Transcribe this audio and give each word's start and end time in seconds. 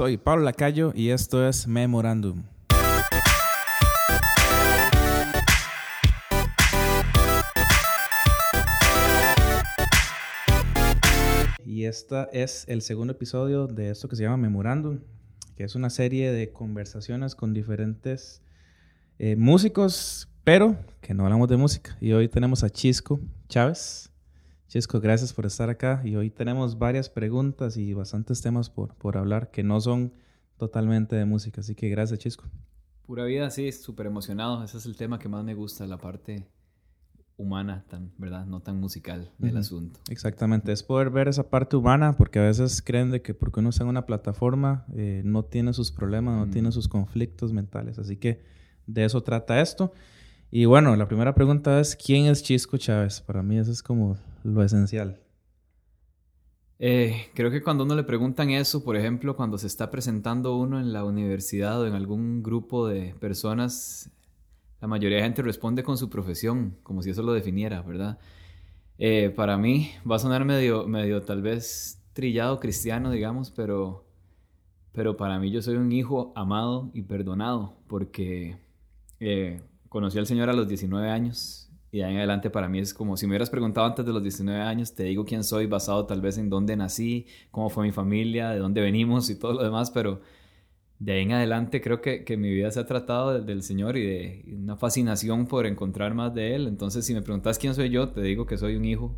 soy 0.00 0.16
Pablo 0.16 0.44
Lacayo 0.44 0.92
y 0.94 1.10
esto 1.10 1.46
es 1.46 1.66
Memorandum. 1.68 2.44
Y 11.66 11.84
este 11.84 12.16
es 12.32 12.64
el 12.66 12.80
segundo 12.80 13.12
episodio 13.12 13.66
de 13.66 13.90
esto 13.90 14.08
que 14.08 14.16
se 14.16 14.22
llama 14.22 14.38
Memorandum, 14.38 15.00
que 15.54 15.64
es 15.64 15.74
una 15.74 15.90
serie 15.90 16.32
de 16.32 16.50
conversaciones 16.50 17.34
con 17.34 17.52
diferentes 17.52 18.40
eh, 19.18 19.36
músicos, 19.36 20.30
pero 20.44 20.78
que 21.02 21.12
no 21.12 21.24
hablamos 21.24 21.50
de 21.50 21.58
música. 21.58 21.98
Y 22.00 22.12
hoy 22.12 22.26
tenemos 22.30 22.64
a 22.64 22.70
Chisco 22.70 23.20
Chávez. 23.50 24.09
Chisco, 24.70 25.00
gracias 25.00 25.32
por 25.32 25.46
estar 25.46 25.68
acá 25.68 26.00
y 26.04 26.14
hoy 26.14 26.30
tenemos 26.30 26.78
varias 26.78 27.10
preguntas 27.10 27.76
y 27.76 27.92
bastantes 27.92 28.40
temas 28.40 28.70
por, 28.70 28.94
por 28.94 29.16
hablar 29.16 29.50
que 29.50 29.64
no 29.64 29.80
son 29.80 30.12
totalmente 30.58 31.16
de 31.16 31.24
música, 31.24 31.60
así 31.60 31.74
que 31.74 31.88
gracias 31.88 32.20
Chisco. 32.20 32.44
Pura 33.04 33.24
vida, 33.24 33.50
sí, 33.50 33.72
súper 33.72 34.06
emocionado, 34.06 34.62
ese 34.62 34.78
es 34.78 34.86
el 34.86 34.94
tema 34.94 35.18
que 35.18 35.28
más 35.28 35.42
me 35.42 35.54
gusta, 35.54 35.88
la 35.88 35.98
parte 35.98 36.46
humana, 37.36 37.84
tan, 37.88 38.12
¿verdad? 38.16 38.46
No 38.46 38.60
tan 38.60 38.78
musical 38.78 39.32
del 39.38 39.56
asunto. 39.56 39.98
Exactamente, 40.08 40.70
es 40.70 40.84
poder 40.84 41.10
ver 41.10 41.26
esa 41.26 41.50
parte 41.50 41.74
humana, 41.74 42.16
porque 42.16 42.38
a 42.38 42.42
veces 42.42 42.80
creen 42.80 43.10
de 43.10 43.22
que 43.22 43.34
porque 43.34 43.58
uno 43.58 43.70
está 43.70 43.82
en 43.82 43.88
una 43.88 44.06
plataforma 44.06 44.86
eh, 44.94 45.22
no 45.24 45.44
tiene 45.44 45.72
sus 45.72 45.90
problemas, 45.90 46.46
no 46.46 46.52
tiene 46.52 46.70
sus 46.70 46.86
conflictos 46.86 47.52
mentales, 47.52 47.98
así 47.98 48.18
que 48.18 48.40
de 48.86 49.04
eso 49.04 49.20
trata 49.24 49.60
esto. 49.60 49.92
Y 50.52 50.64
bueno, 50.64 50.96
la 50.96 51.06
primera 51.06 51.32
pregunta 51.34 51.78
es, 51.78 51.94
¿quién 51.94 52.26
es 52.26 52.42
Chisco 52.42 52.76
Chávez? 52.76 53.20
Para 53.20 53.42
mí 53.42 53.58
eso 53.58 53.70
es 53.70 53.82
como 53.82 54.16
lo 54.42 54.62
esencial. 54.64 55.20
Eh, 56.80 57.26
creo 57.34 57.50
que 57.50 57.62
cuando 57.62 57.84
uno 57.84 57.94
le 57.94 58.02
preguntan 58.02 58.50
eso, 58.50 58.82
por 58.82 58.96
ejemplo, 58.96 59.36
cuando 59.36 59.58
se 59.58 59.68
está 59.68 59.90
presentando 59.90 60.56
uno 60.56 60.80
en 60.80 60.92
la 60.92 61.04
universidad 61.04 61.80
o 61.80 61.86
en 61.86 61.94
algún 61.94 62.42
grupo 62.42 62.88
de 62.88 63.14
personas, 63.20 64.10
la 64.80 64.88
mayoría 64.88 65.18
de 65.18 65.24
gente 65.24 65.42
responde 65.42 65.84
con 65.84 65.98
su 65.98 66.10
profesión, 66.10 66.78
como 66.82 67.02
si 67.02 67.10
eso 67.10 67.22
lo 67.22 67.32
definiera, 67.32 67.82
¿verdad? 67.82 68.18
Eh, 68.98 69.32
para 69.36 69.56
mí 69.56 69.90
va 70.10 70.16
a 70.16 70.18
sonar 70.18 70.44
medio, 70.44 70.88
medio 70.88 71.22
tal 71.22 71.42
vez 71.42 72.02
trillado 72.12 72.58
cristiano, 72.58 73.10
digamos, 73.10 73.52
pero, 73.52 74.04
pero 74.92 75.16
para 75.16 75.38
mí 75.38 75.50
yo 75.52 75.62
soy 75.62 75.76
un 75.76 75.92
hijo 75.92 76.32
amado 76.34 76.90
y 76.92 77.02
perdonado, 77.02 77.76
porque 77.86 78.58
eh, 79.20 79.60
conocí 79.90 80.18
al 80.18 80.26
Señor 80.26 80.48
a 80.48 80.54
los 80.54 80.68
19 80.68 81.10
años 81.10 81.68
y 81.92 81.98
de 81.98 82.04
ahí 82.04 82.12
en 82.12 82.18
adelante 82.18 82.48
para 82.48 82.68
mí 82.68 82.78
es 82.78 82.94
como 82.94 83.16
si 83.16 83.26
me 83.26 83.32
hubieras 83.32 83.50
preguntado 83.50 83.86
antes 83.86 84.06
de 84.06 84.12
los 84.12 84.22
19 84.22 84.60
años, 84.62 84.94
te 84.94 85.02
digo 85.02 85.24
quién 85.24 85.42
soy 85.42 85.66
basado 85.66 86.06
tal 86.06 86.20
vez 86.20 86.38
en 86.38 86.48
dónde 86.48 86.76
nací, 86.76 87.26
cómo 87.50 87.68
fue 87.68 87.84
mi 87.84 87.92
familia, 87.92 88.50
de 88.50 88.60
dónde 88.60 88.80
venimos 88.80 89.28
y 89.28 89.38
todo 89.38 89.54
lo 89.54 89.64
demás, 89.64 89.90
pero 89.90 90.20
de 91.00 91.12
ahí 91.12 91.22
en 91.22 91.32
adelante 91.32 91.80
creo 91.80 92.00
que, 92.00 92.24
que 92.24 92.36
mi 92.36 92.50
vida 92.50 92.70
se 92.70 92.78
ha 92.78 92.86
tratado 92.86 93.40
del 93.42 93.62
Señor 93.64 93.96
y 93.96 94.06
de 94.06 94.44
una 94.54 94.76
fascinación 94.76 95.46
por 95.46 95.66
encontrar 95.66 96.14
más 96.14 96.32
de 96.34 96.54
Él. 96.54 96.68
Entonces 96.68 97.04
si 97.04 97.12
me 97.12 97.22
preguntas 97.22 97.58
quién 97.58 97.74
soy 97.74 97.90
yo, 97.90 98.10
te 98.10 98.22
digo 98.22 98.46
que 98.46 98.58
soy 98.58 98.76
un 98.76 98.84
hijo, 98.84 99.16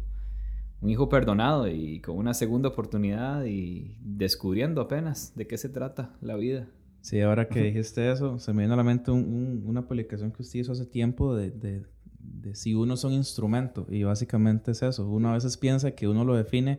un 0.80 0.88
hijo 0.88 1.10
perdonado 1.10 1.68
y 1.68 2.00
con 2.00 2.16
una 2.16 2.32
segunda 2.32 2.70
oportunidad 2.70 3.44
y 3.44 3.98
descubriendo 4.00 4.80
apenas 4.80 5.34
de 5.36 5.46
qué 5.46 5.58
se 5.58 5.68
trata 5.68 6.16
la 6.22 6.36
vida. 6.36 6.66
Sí, 7.02 7.20
ahora 7.20 7.48
que 7.48 7.60
dijiste 7.60 8.10
eso, 8.12 8.38
se 8.38 8.52
me 8.52 8.62
vino 8.62 8.74
a 8.74 8.76
la 8.76 8.84
mente 8.84 9.10
una 9.10 9.86
publicación 9.88 10.30
que 10.30 10.42
usted 10.42 10.60
hizo 10.60 10.70
hace 10.70 10.86
tiempo 10.86 11.34
de, 11.34 11.50
de, 11.50 11.82
de, 12.20 12.54
si 12.54 12.74
uno 12.74 12.94
es 12.94 13.02
un 13.02 13.12
instrumento. 13.12 13.86
Y 13.90 14.04
básicamente 14.04 14.70
es 14.70 14.82
eso. 14.82 15.08
Uno 15.10 15.30
a 15.30 15.34
veces 15.34 15.56
piensa 15.56 15.90
que 15.90 16.06
uno 16.06 16.24
lo 16.24 16.36
define, 16.36 16.78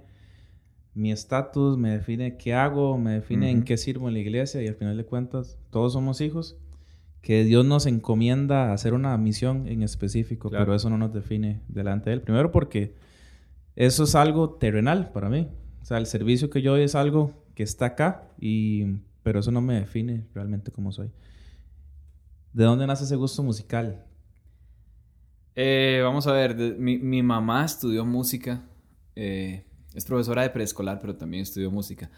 mi 0.94 1.12
estatus, 1.12 1.78
me 1.78 1.92
define 1.92 2.38
qué 2.38 2.54
hago, 2.54 2.98
me 2.98 3.12
define 3.12 3.52
en 3.52 3.64
qué 3.64 3.76
sirvo 3.76 4.08
en 4.08 4.14
la 4.14 4.22
iglesia. 4.22 4.64
Y 4.64 4.68
al 4.68 4.76
final 4.76 4.96
de 4.96 5.06
cuentas, 5.06 5.58
todos 5.70 5.92
somos 5.92 6.22
hijos. 6.22 6.58
Que 7.22 7.44
Dios 7.44 7.66
nos 7.66 7.86
encomienda 7.86 8.70
a 8.70 8.74
hacer 8.74 8.94
una 8.94 9.18
misión 9.18 9.68
en 9.68 9.84
específico, 9.84 10.50
pero 10.50 10.74
eso 10.74 10.90
no 10.90 10.98
nos 10.98 11.14
define 11.14 11.62
delante 11.68 12.10
de 12.10 12.16
Él. 12.16 12.22
Primero 12.22 12.52
porque 12.52 12.96
eso 13.76 14.06
es 14.06 14.16
algo 14.16 14.52
terrenal 14.52 15.12
para 15.12 15.30
mí. 15.30 15.50
O 15.82 15.86
sea, 15.86 15.98
el 15.98 16.06
servicio 16.06 16.50
que 16.50 16.62
yo 16.62 16.72
doy 16.72 16.84
es 16.84 16.96
algo 16.96 17.34
que 17.56 17.64
está 17.64 17.88
acá 17.88 18.30
y 18.40 19.00
pero 19.24 19.40
eso 19.40 19.52
no 19.52 19.62
me 19.62 19.80
define 19.80 20.28
realmente 20.34 20.72
cómo 20.72 20.92
soy. 20.92 21.10
¿De 22.52 22.66
dónde 22.66 22.86
nace 22.86 23.06
ese 23.06 23.16
gusto 23.16 23.42
musical? 23.42 24.06
Eh, 25.56 26.02
vamos 26.04 26.28
a 26.28 26.34
ver, 26.34 26.56
mi, 26.78 27.24
mamá 27.24 27.66
estudió 27.66 28.06
música, 28.06 28.64
eh, 29.16 29.66
es 29.94 30.06
profesora 30.06 30.42
de 30.42 30.50
preescolar, 30.50 31.00
pero 31.00 31.16
también 31.16 31.44
estudió 31.44 31.72
música. 31.72 32.10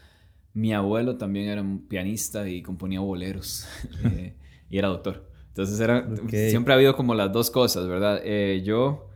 Mi 0.52 0.72
abuelo 0.72 1.16
también 1.16 1.48
era 1.48 1.60
un 1.60 1.86
pianista 1.86 2.48
y 2.48 2.62
componía 2.62 3.00
boleros 3.00 3.66
eh, 4.04 4.34
y 4.68 4.78
era 4.78 4.88
doctor. 4.88 5.30
Entonces 5.48 5.78
era, 5.80 6.06
siempre 6.28 6.74
ha 6.74 6.76
habido 6.76 6.96
como 6.96 7.14
las 7.14 7.32
dos 7.32 7.50
cosas, 7.50 7.86
¿verdad? 7.86 8.22
yo 8.62 9.08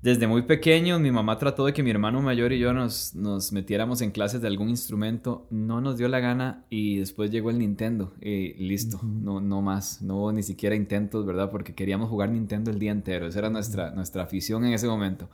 desde 0.00 0.28
muy 0.28 0.42
pequeño 0.42 1.00
mi 1.00 1.10
mamá 1.10 1.38
trató 1.38 1.66
de 1.66 1.72
que 1.72 1.82
mi 1.82 1.90
hermano 1.90 2.22
mayor 2.22 2.52
y 2.52 2.60
yo 2.60 2.72
nos, 2.72 3.16
nos 3.16 3.52
metiéramos 3.52 4.00
en 4.00 4.12
clases 4.12 4.40
de 4.40 4.46
algún 4.46 4.68
instrumento. 4.68 5.48
No 5.50 5.80
nos 5.80 5.98
dio 5.98 6.08
la 6.08 6.20
gana 6.20 6.64
y 6.70 6.98
después 6.98 7.32
llegó 7.32 7.50
el 7.50 7.58
Nintendo 7.58 8.14
y 8.20 8.54
listo, 8.54 9.00
no, 9.02 9.40
no 9.40 9.60
más. 9.60 10.00
No 10.00 10.18
hubo 10.18 10.32
ni 10.32 10.44
siquiera 10.44 10.76
intentos, 10.76 11.26
¿verdad? 11.26 11.50
Porque 11.50 11.74
queríamos 11.74 12.08
jugar 12.08 12.30
Nintendo 12.30 12.70
el 12.70 12.78
día 12.78 12.92
entero. 12.92 13.26
Esa 13.26 13.40
era 13.40 13.50
nuestra, 13.50 13.90
nuestra 13.90 14.22
afición 14.22 14.64
en 14.64 14.72
ese 14.72 14.86
momento. 14.86 15.28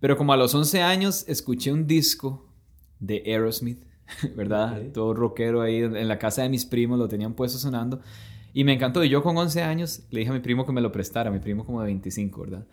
Pero 0.00 0.16
como 0.16 0.32
a 0.32 0.38
los 0.38 0.54
11 0.54 0.80
años 0.80 1.26
escuché 1.28 1.70
un 1.70 1.86
disco 1.86 2.46
de 3.00 3.22
Aerosmith, 3.26 3.84
¿verdad? 4.34 4.80
Todo 4.94 5.12
rockero 5.12 5.60
ahí 5.60 5.76
en 5.76 6.08
la 6.08 6.18
casa 6.18 6.42
de 6.42 6.48
mis 6.48 6.64
primos, 6.64 6.98
lo 6.98 7.06
tenían 7.06 7.34
puesto 7.34 7.58
sonando. 7.58 8.00
Y 8.54 8.64
me 8.64 8.72
encantó. 8.72 9.04
Y 9.04 9.10
yo 9.10 9.22
con 9.22 9.36
11 9.36 9.62
años 9.62 10.04
le 10.10 10.20
dije 10.20 10.30
a 10.30 10.34
mi 10.34 10.40
primo 10.40 10.64
que 10.64 10.72
me 10.72 10.80
lo 10.80 10.90
prestara, 10.90 11.30
mi 11.30 11.38
primo 11.38 11.66
como 11.66 11.80
de 11.80 11.86
25, 11.88 12.40
¿verdad? 12.40 12.66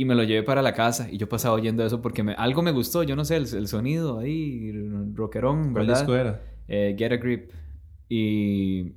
Y 0.00 0.06
me 0.06 0.14
lo 0.14 0.22
llevé 0.24 0.42
para 0.42 0.62
la 0.62 0.72
casa 0.72 1.10
y 1.10 1.18
yo 1.18 1.28
pasaba 1.28 1.54
oyendo 1.54 1.84
eso 1.84 2.00
porque 2.00 2.22
me, 2.22 2.32
algo 2.32 2.62
me 2.62 2.70
gustó, 2.70 3.02
yo 3.02 3.16
no 3.16 3.26
sé, 3.26 3.36
el, 3.36 3.68
sonido 3.68 4.18
ahí, 4.18 4.72
rockerón, 5.12 5.74
¿verdad? 5.74 5.92
¿Cuál 5.92 5.98
disco 5.98 6.16
era? 6.16 6.42
Eh, 6.68 6.94
Get 6.96 7.12
a 7.12 7.16
Grip. 7.18 7.50
Y, 8.08 8.94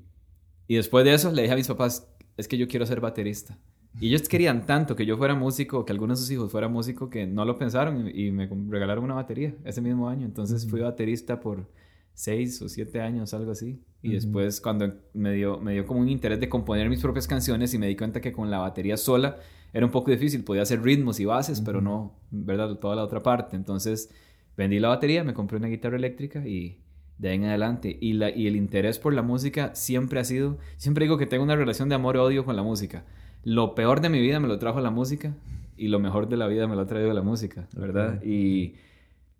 y 0.65 0.75
después 0.75 1.03
de 1.03 1.13
eso 1.13 1.29
le 1.29 1.41
dije 1.41 1.53
a 1.53 1.57
mis 1.57 1.67
papás, 1.67 2.09
es 2.37 2.47
que 2.47 2.57
yo 2.57 2.69
quiero 2.69 2.85
ser 2.85 3.01
baterista. 3.01 3.59
Y 3.99 4.07
ellos 4.07 4.29
querían 4.29 4.65
tanto 4.65 4.95
que 4.95 5.05
yo 5.05 5.17
fuera 5.17 5.35
músico, 5.35 5.83
que 5.83 5.91
algunos 5.91 6.19
de 6.19 6.21
sus 6.23 6.31
hijos 6.31 6.49
fuera 6.49 6.69
músico, 6.69 7.09
que 7.09 7.27
no 7.27 7.43
lo 7.43 7.57
pensaron 7.57 8.09
y, 8.13 8.31
me 8.31 8.49
regalaron 8.69 9.03
una 9.03 9.15
batería 9.15 9.53
ese 9.65 9.81
mismo 9.81 10.07
año. 10.07 10.25
Entonces 10.25 10.65
fui 10.69 10.79
baterista 10.79 11.41
por 11.41 11.69
seis 12.13 12.61
o 12.61 12.69
siete 12.69 13.01
años, 13.01 13.33
algo 13.33 13.51
así. 13.51 13.83
Y 14.01 14.13
después 14.13 14.61
cuando 14.61 14.93
me 15.13 15.33
dio, 15.33 15.59
me 15.59 15.73
dio 15.73 15.85
como 15.85 15.99
un 15.99 16.07
interés 16.07 16.39
de 16.39 16.47
componer 16.47 16.87
mis 16.89 17.01
propias 17.01 17.27
canciones 17.27 17.73
y 17.73 17.77
me 17.77 17.87
di 17.87 17.97
cuenta 17.97 18.21
que 18.21 18.31
con 18.31 18.49
la 18.49 18.59
batería 18.59 18.95
sola 18.95 19.37
era 19.73 19.85
un 19.85 19.91
poco 19.91 20.11
difícil, 20.11 20.43
podía 20.43 20.61
hacer 20.61 20.81
ritmos 20.83 21.19
y 21.19 21.25
bases, 21.25 21.59
pero 21.61 21.81
no, 21.81 22.15
¿verdad? 22.29 22.75
Toda 22.75 22.95
la 22.95 23.03
otra 23.03 23.23
parte. 23.23 23.55
Entonces 23.55 24.13
vendí 24.55 24.79
la 24.79 24.89
batería, 24.89 25.23
me 25.23 25.33
compré 25.33 25.57
una 25.57 25.67
guitarra 25.67 25.97
eléctrica 25.97 26.47
y 26.47 26.79
de 27.17 27.29
ahí 27.29 27.35
en 27.35 27.45
adelante. 27.45 27.97
Y, 27.99 28.13
la, 28.13 28.29
y 28.29 28.45
el 28.45 28.55
interés 28.55 28.99
por 28.99 29.13
la 29.13 29.23
música 29.23 29.73
siempre 29.73 30.19
ha 30.19 30.23
sido, 30.23 30.59
siempre 30.77 31.05
digo 31.05 31.17
que 31.17 31.25
tengo 31.25 31.43
una 31.43 31.55
relación 31.55 31.89
de 31.89 31.95
amor-odio 31.95 32.45
con 32.45 32.55
la 32.55 32.61
música. 32.61 33.03
Lo 33.43 33.73
peor 33.73 33.99
de 33.99 34.09
mi 34.09 34.21
vida 34.21 34.39
me 34.39 34.47
lo 34.47 34.59
trajo 34.59 34.79
la 34.79 34.91
música 34.91 35.35
y 35.75 35.87
lo 35.87 35.99
mejor 35.99 36.29
de 36.29 36.37
la 36.37 36.47
vida 36.47 36.67
me 36.67 36.75
lo 36.75 36.81
ha 36.81 36.87
traído 36.87 37.11
la 37.11 37.23
música, 37.23 37.67
¿verdad? 37.75 38.23
Y 38.23 38.75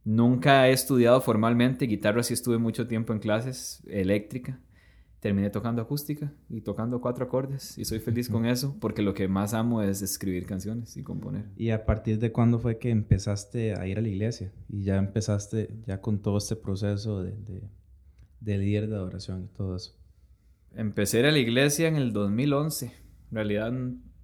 nunca 0.04 0.68
he 0.68 0.72
estudiado 0.72 1.22
formalmente 1.22 1.86
guitarra, 1.86 2.24
sí 2.24 2.34
estuve 2.34 2.58
mucho 2.58 2.88
tiempo 2.88 3.14
en 3.14 3.20
clases 3.20 3.84
eléctrica 3.88 4.60
terminé 5.24 5.50
tocando 5.50 5.82
acústica 5.82 6.34
y 6.50 6.60
tocando 6.60 7.00
cuatro 7.00 7.24
acordes 7.24 7.78
y 7.78 7.86
soy 7.86 8.00
feliz 8.00 8.28
con 8.28 8.46
eso 8.46 8.76
porque 8.82 9.02
lo 9.02 9.14
que 9.14 9.30
más 9.30 9.54
amo 9.54 9.82
es 9.82 10.02
escribir 10.02 10.46
canciones 10.46 10.98
y 10.98 11.02
componer. 11.02 11.46
¿Y 11.56 11.70
a 11.70 11.86
partir 11.86 12.20
de 12.20 12.34
cuándo 12.34 12.60
fue 12.60 12.78
que 12.78 12.90
empezaste 12.90 13.74
a 13.74 13.88
ir 13.88 13.98
a 13.98 14.02
la 14.02 14.10
iglesia 14.10 14.52
y 14.68 14.84
ya 14.84 14.98
empezaste 14.98 15.70
ya 15.88 16.02
con 16.02 16.22
todo 16.22 16.38
este 16.38 16.58
proceso 16.58 17.24
de, 17.24 17.38
de, 18.42 18.58
líder 18.58 18.90
de 18.90 18.96
adoración 18.96 19.46
y 19.46 19.48
todo 19.48 19.78
eso? 19.78 19.98
Empecé 20.76 21.18
a 21.18 21.20
ir 21.22 21.26
a 21.28 21.32
la 21.32 21.40
iglesia 21.40 21.88
en 21.88 21.96
el 21.96 22.12
2011. 22.12 22.88
En 22.88 22.92
realidad 23.32 23.72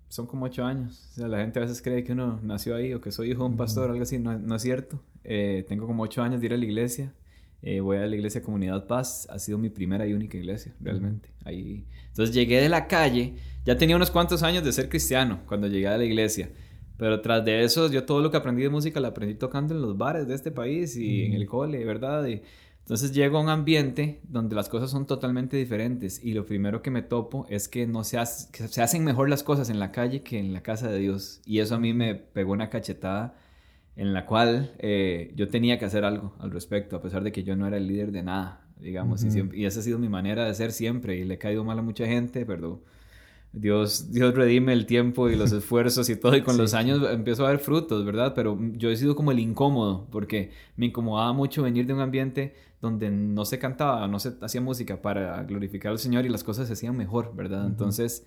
son 0.09 0.27
como 0.27 0.47
ocho 0.47 0.65
años. 0.65 1.11
O 1.11 1.13
sea, 1.13 1.29
la 1.29 1.37
gente 1.37 1.59
a 1.59 1.61
veces 1.61 1.81
cree 1.81 2.03
que 2.03 2.11
uno 2.11 2.41
nació 2.43 2.75
ahí 2.75 2.93
o 2.93 2.99
que 2.99 3.13
soy 3.13 3.31
hijo 3.31 3.43
de 3.43 3.51
un 3.51 3.55
pastor 3.55 3.87
o 3.87 3.93
algo 3.93 4.03
así. 4.03 4.19
No, 4.19 4.37
no 4.37 4.55
es 4.55 4.61
cierto. 4.61 5.01
Eh, 5.23 5.63
tengo 5.65 5.87
como 5.87 6.03
ocho 6.03 6.21
años 6.21 6.41
de 6.41 6.47
ir 6.47 6.53
a 6.53 6.57
la 6.57 6.65
iglesia. 6.65 7.13
Eh, 7.61 7.81
voy 7.81 7.97
a 7.97 8.07
la 8.07 8.15
iglesia 8.15 8.41
Comunidad 8.41 8.87
Paz, 8.87 9.27
ha 9.29 9.37
sido 9.37 9.57
mi 9.57 9.69
primera 9.69 10.07
y 10.07 10.13
única 10.13 10.37
iglesia, 10.37 10.73
realmente. 10.79 11.29
Ahí. 11.43 11.85
Entonces 12.07 12.33
llegué 12.33 12.61
de 12.61 12.69
la 12.69 12.87
calle, 12.87 13.33
ya 13.65 13.77
tenía 13.77 13.95
unos 13.95 14.11
cuantos 14.11 14.43
años 14.43 14.63
de 14.63 14.71
ser 14.71 14.89
cristiano 14.89 15.41
cuando 15.45 15.67
llegué 15.67 15.87
a 15.87 15.97
la 15.97 16.05
iglesia, 16.05 16.49
pero 16.97 17.21
tras 17.21 17.43
de 17.43 17.63
eso 17.63 17.91
yo 17.91 18.05
todo 18.05 18.21
lo 18.21 18.31
que 18.31 18.37
aprendí 18.37 18.63
de 18.63 18.69
música 18.69 18.99
lo 18.99 19.07
aprendí 19.07 19.35
tocando 19.35 19.73
en 19.73 19.81
los 19.81 19.97
bares 19.97 20.27
de 20.27 20.35
este 20.35 20.51
país 20.51 20.95
y 20.95 21.23
en 21.25 21.33
el 21.33 21.47
cole, 21.47 21.83
¿verdad? 21.83 22.25
Y, 22.27 22.41
entonces 22.89 23.13
llego 23.13 23.37
a 23.37 23.41
un 23.41 23.49
ambiente 23.49 24.19
donde 24.23 24.55
las 24.55 24.67
cosas 24.67 24.89
son 24.89 25.05
totalmente 25.05 25.55
diferentes 25.55 26.23
y 26.23 26.33
lo 26.33 26.47
primero 26.47 26.81
que 26.81 26.89
me 26.89 27.03
topo 27.03 27.45
es 27.47 27.67
que 27.67 27.85
no 27.85 28.03
se, 28.03 28.17
se 28.25 28.81
hacen 28.81 29.03
mejor 29.03 29.29
las 29.29 29.43
cosas 29.43 29.69
en 29.69 29.77
la 29.77 29.91
calle 29.91 30.23
que 30.23 30.39
en 30.39 30.53
la 30.53 30.63
casa 30.63 30.89
de 30.89 30.97
Dios 30.97 31.39
y 31.45 31.59
eso 31.59 31.75
a 31.75 31.79
mí 31.79 31.93
me 31.93 32.15
pegó 32.15 32.51
una 32.51 32.71
cachetada 32.71 33.37
en 33.99 34.13
la 34.13 34.25
cual 34.25 34.71
eh, 34.79 35.33
yo 35.35 35.49
tenía 35.49 35.77
que 35.77 35.83
hacer 35.83 36.05
algo 36.05 36.33
al 36.39 36.51
respecto, 36.51 36.95
a 36.95 37.01
pesar 37.01 37.21
de 37.21 37.33
que 37.33 37.43
yo 37.43 37.57
no 37.57 37.67
era 37.67 37.75
el 37.75 37.85
líder 37.85 38.13
de 38.13 38.23
nada. 38.23 38.61
digamos, 38.79 39.25
y, 39.25 39.29
siempre, 39.29 39.57
y 39.57 39.65
esa 39.65 39.81
ha 39.81 39.83
sido 39.83 39.99
mi 39.99 40.07
manera 40.07 40.45
de 40.45 40.53
ser 40.53 40.71
siempre, 40.71 41.17
y 41.17 41.25
le 41.25 41.33
he 41.33 41.37
caído 41.37 41.65
mal 41.65 41.77
a 41.77 41.81
mucha 41.81 42.05
gente, 42.05 42.45
pero 42.45 42.81
Dios, 43.51 44.13
Dios 44.13 44.33
redime 44.33 44.71
el 44.71 44.85
tiempo 44.85 45.29
y 45.29 45.35
los 45.35 45.51
esfuerzos 45.59 46.09
y 46.09 46.15
todo, 46.15 46.37
y 46.37 46.43
con 46.43 46.55
los 46.55 46.73
años 46.75 47.01
empiezo 47.11 47.45
a 47.45 47.49
ver 47.49 47.59
frutos, 47.59 48.05
¿verdad? 48.05 48.31
Pero 48.33 48.57
yo 48.71 48.89
he 48.89 48.95
sido 48.95 49.17
como 49.17 49.31
el 49.33 49.39
incómodo, 49.39 50.07
porque 50.11 50.51
me 50.77 50.85
incomodaba 50.85 51.33
mucho 51.33 51.63
venir 51.63 51.85
de 51.85 51.93
un 51.93 51.99
ambiente 51.99 52.55
donde 52.81 53.11
no 53.11 53.43
se 53.43 53.59
cantaba, 53.59 54.07
no 54.07 54.19
se 54.19 54.31
hacía 54.39 54.61
música 54.61 55.01
para 55.01 55.43
glorificar 55.43 55.91
al 55.91 55.99
Señor 55.99 56.25
y 56.25 56.29
las 56.29 56.45
cosas 56.45 56.67
se 56.67 56.73
hacían 56.73 56.95
mejor, 56.95 57.35
¿verdad? 57.35 57.67
Entonces, 57.67 58.25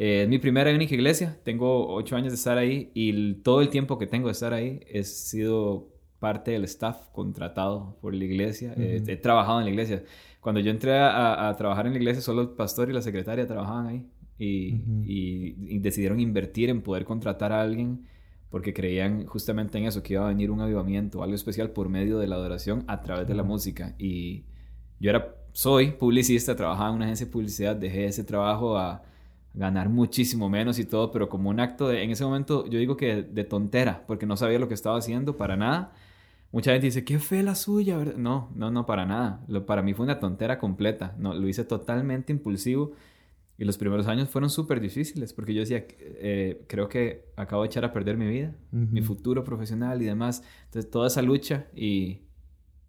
eh, 0.00 0.22
es 0.22 0.28
mi 0.28 0.38
primera 0.38 0.70
y 0.70 0.76
única 0.76 0.94
iglesia, 0.94 1.40
tengo 1.42 1.92
ocho 1.92 2.14
años 2.14 2.30
de 2.30 2.36
estar 2.36 2.56
ahí 2.56 2.92
y 2.94 3.34
todo 3.42 3.60
el 3.60 3.68
tiempo 3.68 3.98
que 3.98 4.06
tengo 4.06 4.28
de 4.28 4.32
estar 4.32 4.52
ahí 4.52 4.78
he 4.86 5.02
sido 5.02 5.88
parte 6.20 6.52
del 6.52 6.62
staff 6.64 7.08
contratado 7.10 7.98
por 8.00 8.14
la 8.14 8.24
iglesia, 8.24 8.74
eh, 8.76 9.02
he 9.04 9.16
trabajado 9.16 9.58
en 9.58 9.64
la 9.64 9.70
iglesia. 9.72 10.04
Cuando 10.40 10.60
yo 10.60 10.70
entré 10.70 10.96
a, 10.96 11.48
a, 11.48 11.56
trabajar 11.56 11.86
en 11.88 11.94
la 11.94 11.98
iglesia, 11.98 12.22
solo 12.22 12.42
el 12.42 12.50
pastor 12.50 12.88
y 12.88 12.92
la 12.92 13.02
secretaria 13.02 13.44
trabajaban 13.48 13.88
ahí 13.88 14.06
y, 14.38 14.84
y, 15.04 15.78
decidieron 15.80 16.20
invertir 16.20 16.70
en 16.70 16.80
poder 16.82 17.04
contratar 17.04 17.50
a 17.50 17.60
alguien 17.60 18.06
porque 18.50 18.72
creían 18.72 19.26
justamente 19.26 19.78
en 19.78 19.86
eso, 19.86 20.04
que 20.04 20.14
iba 20.14 20.24
a 20.24 20.28
venir 20.28 20.52
un 20.52 20.60
avivamiento, 20.60 21.24
algo 21.24 21.34
especial 21.34 21.70
por 21.70 21.88
medio 21.88 22.20
de 22.20 22.28
la 22.28 22.36
adoración 22.36 22.84
a 22.86 23.02
través 23.02 23.26
de 23.26 23.34
la 23.34 23.42
música. 23.42 23.96
Y 23.98 24.44
yo 25.00 25.10
era, 25.10 25.34
soy 25.50 25.90
publicista, 25.90 26.54
trabajaba 26.54 26.90
en 26.90 26.94
una 26.94 27.04
agencia 27.06 27.26
de 27.26 27.32
publicidad, 27.32 27.74
dejé 27.74 28.06
ese 28.06 28.22
trabajo 28.22 28.78
a 28.78 29.02
ganar 29.54 29.88
muchísimo 29.88 30.48
menos 30.48 30.78
y 30.78 30.84
todo, 30.84 31.10
pero 31.10 31.28
como 31.28 31.50
un 31.50 31.60
acto 31.60 31.88
de, 31.88 32.02
en 32.02 32.10
ese 32.10 32.24
momento 32.24 32.66
yo 32.66 32.78
digo 32.78 32.96
que 32.96 33.22
de 33.22 33.44
tontera, 33.44 34.04
porque 34.06 34.26
no 34.26 34.36
sabía 34.36 34.58
lo 34.58 34.68
que 34.68 34.74
estaba 34.74 34.98
haciendo 34.98 35.36
para 35.36 35.56
nada. 35.56 35.92
Mucha 36.50 36.72
gente 36.72 36.86
dice, 36.86 37.04
qué 37.04 37.18
fe 37.18 37.42
la 37.42 37.54
suya, 37.54 37.98
No, 38.16 38.50
no, 38.54 38.70
no, 38.70 38.86
para 38.86 39.04
nada. 39.04 39.44
Lo, 39.48 39.66
para 39.66 39.82
mí 39.82 39.92
fue 39.92 40.04
una 40.04 40.18
tontera 40.18 40.58
completa. 40.58 41.14
No, 41.18 41.34
lo 41.34 41.46
hice 41.46 41.64
totalmente 41.64 42.32
impulsivo 42.32 42.92
y 43.58 43.64
los 43.64 43.76
primeros 43.76 44.06
años 44.06 44.30
fueron 44.30 44.48
súper 44.50 44.80
difíciles 44.80 45.32
porque 45.32 45.52
yo 45.52 45.60
decía, 45.60 45.84
eh, 45.98 46.64
creo 46.68 46.88
que 46.88 47.32
acabo 47.36 47.62
de 47.62 47.66
echar 47.66 47.84
a 47.84 47.92
perder 47.92 48.16
mi 48.16 48.28
vida, 48.28 48.54
mi 48.70 49.02
futuro 49.02 49.42
profesional 49.42 50.00
y 50.00 50.04
demás. 50.04 50.44
Entonces, 50.66 50.90
toda 50.90 51.08
esa 51.08 51.22
lucha 51.22 51.66
y 51.74 52.22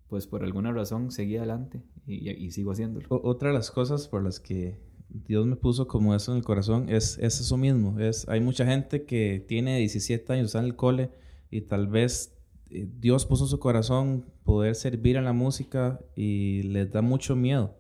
pues 0.08 0.28
por 0.28 0.44
alguna 0.44 0.72
razón 0.72 1.12
seguí 1.12 1.38
adelante 1.38 1.82
y, 2.06 2.52
sigo 2.52 2.72
haciéndolo. 2.72 3.08
otra 3.10 3.50
de 3.50 3.56
las 3.56 3.72
cosas 3.72 4.08
por 4.08 4.24
las 4.24 4.40
que 4.40 4.80
Dios 5.10 5.46
me 5.46 5.56
puso 5.56 5.88
como 5.88 6.16
eso 6.16 6.32
en 6.32 6.38
el 6.38 6.44
corazón 6.44 6.88
es, 6.90 7.18
es 7.20 7.40
eso 7.40 7.58
mismo. 7.58 8.00
Es, 8.00 8.28
hay 8.30 8.42
mucha 8.42 8.66
gente 8.66 9.04
que 9.06 9.44
tiene 9.48 9.80
17 9.80 10.34
años, 10.34 10.48
está 10.48 10.60
en 10.60 10.66
el 10.66 10.76
cole 10.76 11.10
y 11.52 11.62
tal 11.62 11.88
vez 11.88 12.38
eh, 12.70 12.88
Dios 13.00 13.26
puso 13.26 13.46
en 13.46 13.50
su 13.50 13.60
corazón 13.60 14.26
poder 14.44 14.76
servir 14.76 15.16
en 15.16 15.26
la 15.26 15.34
música 15.34 16.00
y 16.16 16.64
les 16.64 16.92
da 16.92 17.02
mucho 17.02 17.36
miedo. 17.36 17.76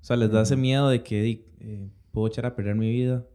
O 0.00 0.04
sea, 0.04 0.16
les 0.16 0.30
da 0.30 0.42
ese 0.42 0.56
miedo 0.56 0.88
de 0.88 1.02
que... 1.02 1.46
Eh, 1.60 1.88
puedo 2.14 2.28
echar 2.28 2.46
a 2.46 2.56
perder 2.56 2.76
mi 2.76 2.90
vida, 2.90 3.26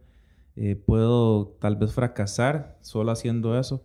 eh, 0.56 0.74
puedo 0.74 1.54
tal 1.60 1.76
vez 1.76 1.92
fracasar 1.92 2.78
solo 2.80 3.12
haciendo 3.12 3.56
eso. 3.56 3.84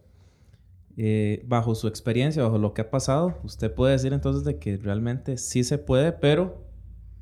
Eh, 0.98 1.44
bajo 1.46 1.76
su 1.76 1.90
experiencia, 1.90 2.42
bajo 2.42 2.58
lo 2.58 2.74
que 2.74 2.82
ha 2.82 2.90
pasado, 2.90 3.38
usted 3.44 3.72
puede 3.72 3.92
decir 3.92 4.14
entonces 4.14 4.46
de 4.46 4.58
que 4.58 4.78
realmente 4.78 5.38
sí 5.38 5.66
se 5.66 5.78
puede, 5.78 6.14
pero 6.14 6.65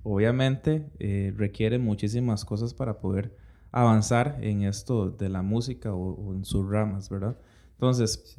obviamente 0.04 0.90
eh, 1.00 1.34
requiere 1.36 1.80
muchísimas 1.80 2.46
cosas 2.46 2.74
para 2.74 3.00
poder 3.00 3.36
avanzar 3.72 4.38
en 4.42 4.64
esto 4.64 5.10
de 5.10 5.30
la 5.30 5.42
música 5.42 5.94
o, 5.94 6.36
en 6.36 6.46
sus 6.46 6.70
ramas, 6.70 7.10
¿verdad? 7.10 7.38
Entonces, 7.72 8.38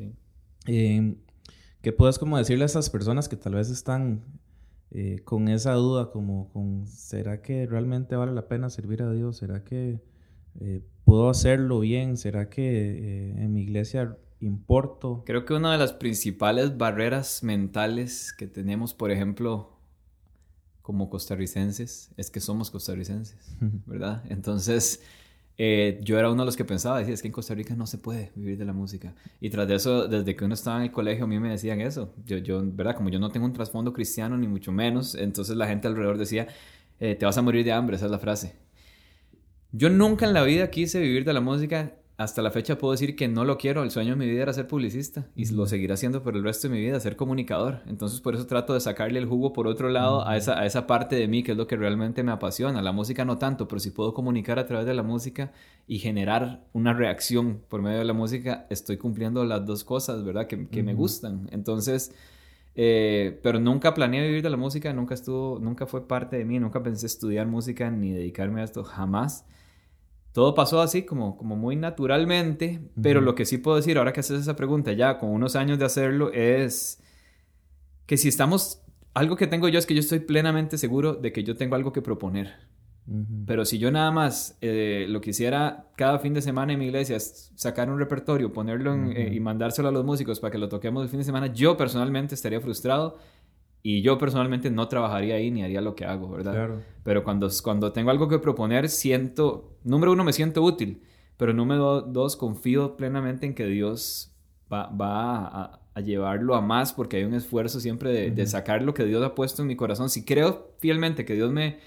¿qué 0.64 1.93
puedes 1.96 2.19
como 2.19 2.38
decirle 2.38 2.64
a 2.64 2.66
esas 2.66 2.88
personas 2.88 3.28
que 3.28 3.37
tal 3.37 3.55
vez 3.55 3.69
están 3.69 4.22
eh, 4.90 5.22
con 5.25 5.49
esa 5.49 5.72
duda, 5.72 6.12
como 6.12 6.50
con, 6.52 6.87
¿será 6.87 7.43
que 7.43 7.66
realmente 7.66 8.14
vale 8.14 8.32
la 8.32 8.46
pena 8.46 8.70
servir 8.70 9.02
a 9.02 9.11
Dios? 9.11 9.38
¿Será 9.38 9.64
que 9.64 10.00
eh, 10.61 10.82
puedo 11.05 11.28
hacerlo 11.28 11.81
bien? 11.81 12.16
¿Será 12.16 12.49
que 12.49 13.32
en 13.37 13.52
mi 13.52 13.62
iglesia 13.62 14.16
importo? 14.38 15.25
Creo 15.26 15.44
que 15.44 15.55
una 15.55 15.72
de 15.72 15.78
las 15.78 15.94
principales 15.94 16.78
barreras 16.78 17.43
mentales 17.43 18.32
que 18.32 18.46
tenemos, 18.46 18.94
por 18.94 19.11
ejemplo, 19.11 19.74
como 20.85 21.09
costarricenses, 21.09 22.11
es 22.19 22.31
que 22.31 22.41
somos 22.41 22.71
costarricenses, 22.71 23.57
¿verdad? 23.87 24.23
Entonces 24.29 25.01
eh, 25.57 25.99
yo 26.03 26.19
era 26.19 26.31
uno 26.31 26.43
de 26.43 26.45
los 26.45 26.59
que 26.59 26.65
pensaba, 26.67 26.99
decía, 26.99 27.15
es 27.15 27.23
que 27.23 27.29
en 27.29 27.33
Costa 27.33 27.55
Rica 27.55 27.75
no 27.75 27.87
se 27.87 27.97
puede 27.97 28.33
vivir 28.35 28.59
de 28.59 28.67
la 28.67 28.75
música. 28.75 29.15
Y 29.41 29.49
tras 29.49 29.67
de 29.67 29.77
eso, 29.77 30.07
desde 30.09 30.37
que 30.37 30.45
uno 30.45 30.53
estaba 30.53 30.77
en 30.77 30.83
el 30.83 30.93
colegio, 30.93 31.25
a 31.25 31.27
mí 31.27 31.41
me 31.41 31.49
decían 31.49 31.81
eso. 31.81 32.13
Yo, 32.27 32.37
yo 32.37 32.63
¿verdad? 32.63 32.97
Como 32.97 33.09
yo 33.09 33.19
no 33.19 33.31
tengo 33.31 33.47
un 33.47 33.55
trasfondo 33.55 33.95
cristiano, 33.95 34.37
ni 34.37 34.47
mucho 34.47 34.73
menos, 34.73 35.15
entonces 35.15 35.57
la 35.57 35.67
gente 35.67 35.89
alrededor 35.89 36.19
decía, 36.19 36.49
eh, 37.01 37.15
te 37.15 37.25
vas 37.25 37.39
a 37.39 37.41
morir 37.41 37.65
de 37.65 37.73
hambre, 37.73 37.97
esa 37.97 38.05
es 38.05 38.11
la 38.11 38.19
frase. 38.19 38.55
Yo 39.73 39.89
nunca 39.89 40.27
en 40.27 40.35
la 40.35 40.43
vida 40.43 40.69
quise 40.69 41.01
vivir 41.01 41.25
de 41.25 41.33
la 41.33 41.41
música 41.41 41.95
hasta 42.16 42.43
la 42.43 42.52
fecha 42.52 42.78
puedo 42.78 42.93
decir 42.93 43.16
que 43.16 43.26
no 43.26 43.44
lo 43.44 43.58
quiero. 43.58 43.82
El 43.82 43.90
sueño 43.90 44.11
de 44.11 44.16
mi 44.16 44.26
vida 44.26 44.43
era 44.43 44.52
ser 44.52 44.69
publicista 44.69 45.26
y 45.34 45.50
lo 45.50 45.66
seguiré 45.66 45.94
haciendo 45.94 46.22
por 46.22 46.37
el 46.37 46.44
resto 46.44 46.69
de 46.69 46.75
mi 46.75 46.81
vida, 46.81 47.00
ser 47.00 47.16
comunicador. 47.16 47.81
Entonces 47.87 48.20
por 48.20 48.34
eso 48.34 48.46
trato 48.46 48.72
de 48.72 48.81
sacarle 48.81 49.19
el 49.19 49.26
jugo 49.26 49.52
por 49.52 49.66
otro 49.66 49.88
lado 49.88 50.26
a, 50.26 50.37
esa, 50.37 50.58
a 50.58 50.64
esa 50.64 50.87
parte 50.87 51.16
de 51.16 51.26
mí 51.26 51.43
que 51.43 51.52
es 51.52 51.58
lo 51.58 51.66
que 51.66 51.76
realmente 51.76 52.22
me 52.22 52.31
apasiona. 52.31 52.82
La 52.82 52.93
música 52.93 53.25
no 53.25 53.38
tanto, 53.38 53.66
pero 53.66 53.81
si 53.81 53.90
puedo 53.90 54.14
comunicar 54.14 54.61
a 54.61 54.66
través 54.66 54.87
de 54.87 54.94
la 54.94 55.02
música 55.02 55.52
y 55.88 55.99
generar 55.99 56.64
una 56.72 56.93
reacción 56.93 57.62
por 57.69 57.82
medio 57.82 57.99
de 57.99 58.05
la 58.05 58.12
música, 58.12 58.66
estoy 58.70 58.96
cumpliendo 58.96 59.44
las 59.44 59.66
dos 59.66 59.82
cosas, 59.82 60.25
¿verdad? 60.25 60.46
Que, 60.46 60.69
que 60.69 60.82
me 60.82 60.94
gustan. 60.94 61.49
Entonces... 61.52 62.14
Eh, 62.76 63.38
pero 63.44 63.61
nunca 63.61 63.94
planeé 63.94 64.26
vivir 64.26 64.43
de 64.43 64.50
la 64.50 64.56
música, 64.56 64.93
nunca 64.93 65.14
estuvo, 65.14 65.61
nunca 65.61 65.87
fue 65.87 66.08
parte 66.08 66.38
de 66.38 66.44
mí, 66.44 66.58
nunca 66.58 66.82
pensé 66.82 67.06
estudiar 67.06 67.46
música 67.46 67.88
ni 67.88 68.11
dedicarme 68.11 68.62
a 68.62 68.64
esto, 68.64 68.82
jamás 68.82 69.46
todo 70.35 70.53
pasó 70.57 70.81
así 70.81 71.05
como, 71.05 71.37
como 71.37 71.55
muy 71.55 71.77
naturalmente, 71.77 72.81
pero 73.01 73.21
lo 73.21 73.37
que 73.37 73.45
sí 73.45 73.59
puedo 73.59 73.77
decir 73.77 73.99
ahora 73.99 74.13
que 74.13 74.19
haces 74.19 74.41
esa 74.41 74.57
pregunta 74.57 74.93
ya 74.93 75.17
con 75.17 75.31
unos 75.31 75.55
años 75.55 75.79
de 75.79 75.85
hacerlo 75.85 76.33
es 76.33 77.01
que 78.07 78.17
si 78.17 78.31
estamos, 78.31 78.83
algo 79.15 79.37
que 79.37 79.47
tengo 79.47 79.69
yo 79.69 79.79
es 79.79 79.87
que 79.87 79.95
yo 79.95 80.01
estoy 80.01 80.19
plenamente 80.19 80.77
seguro 80.77 81.15
de 81.15 81.33
que 81.33 81.45
yo 81.45 81.55
tengo 81.55 81.77
algo 81.77 81.93
que 81.93 82.03
proponer. 82.03 82.53
Pero 83.47 83.65
si 83.65 83.79
yo 83.79 83.93
nada 83.93 84.11
más 84.11 84.59
eh, 84.61 85.07
lo 85.09 85.21
quisiera 85.21 85.87
cada 85.95 86.19
fin 86.19 86.35
de 86.35 86.43
semana 86.43 86.73
en 86.73 86.81
mi 86.81 86.87
iglesia, 86.87 87.21
sacar 87.21 87.89
un 87.89 88.01
repertorio, 88.01 88.53
ponerlo 88.53 89.13
eh, 89.13 89.31
y 89.33 89.39
mandárselo 89.39 89.87
a 89.87 89.93
los 89.93 90.05
músicos 90.05 90.41
para 90.41 90.51
que 90.51 90.59
lo 90.59 90.69
toquemos 90.69 91.05
el 91.05 91.11
fin 91.11 91.21
de 91.21 91.25
semana, 91.25 91.47
yo 91.47 91.77
personalmente 91.77 92.35
estaría 92.35 92.61
frustrado 92.61 93.19
y 93.87 94.01
yo 94.01 94.17
personalmente 94.17 94.71
no 94.71 94.89
trabajaría 94.89 95.35
ahí 95.35 95.51
ni 95.51 95.63
haría 95.63 95.83
lo 95.83 95.95
que 95.95 96.07
hago, 96.07 96.31
¿verdad? 96.31 96.53
Claro. 96.53 96.83
Pero 97.03 97.23
cuando, 97.23 97.51
cuando 97.63 97.93
tengo 97.93 98.11
algo 98.11 98.31
que 98.31 98.39
proponer, 98.39 98.88
siento, 98.88 99.76
número 99.85 100.12
uno, 100.12 100.25
me 100.25 100.33
siento 100.33 100.62
útil, 100.62 101.03
pero 101.37 101.53
número 101.53 102.00
dos, 102.00 102.35
confío 102.35 102.97
plenamente 102.97 103.45
en 103.45 103.55
que 103.55 103.67
Dios 103.67 104.35
va, 104.73 104.87
va 104.87 105.81
a, 105.95 106.00
llevarlo 106.00 106.55
a 106.55 106.62
más 106.62 106.95
porque 106.95 107.19
hay 107.19 107.25
un 107.25 107.35
esfuerzo 107.35 107.79
siempre 107.79 108.11
de, 108.11 108.31
de, 108.31 108.47
sacar 108.47 108.81
lo 108.81 108.95
que 108.95 109.05
Dios 109.05 109.23
ha 109.23 109.35
puesto 109.35 109.61
en 109.61 109.69
mi 109.69 109.76
corazón. 109.76 110.09
Si 110.09 110.25
creo 110.25 110.75
fielmente 110.79 111.26
que 111.26 111.35
Dios 111.35 111.53
me, 111.53 111.79